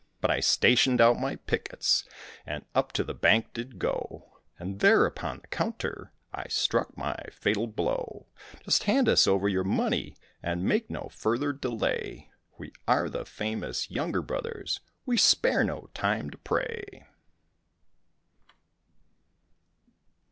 [0.19, 2.05] But I stationed out my pickets
[2.43, 7.15] and up to the bank did go, And there upon the counter I struck my
[7.31, 8.25] fatal blow.
[8.65, 13.91] "Just hand us over your money and make no further delay, We are the famous
[13.91, 17.05] Younger brothers, we spare no time to pray."